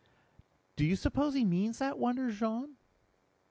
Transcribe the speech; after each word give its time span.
"Do 0.77 0.83
you 0.83 0.95
suppose 0.95 1.35
he 1.35 1.45
means 1.45 1.77
that?" 1.77 1.99
wondered 1.99 2.33
Jean. 2.33 2.75